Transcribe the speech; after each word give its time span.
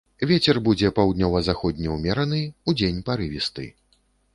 Вецер 0.29 0.59
будзе 0.67 0.91
паўднёва-заходні 1.01 1.93
ўмераны, 1.97 2.43
удзень 2.75 3.07
парывісты. 3.13 3.73